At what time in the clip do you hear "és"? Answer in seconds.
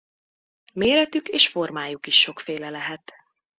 1.27-1.47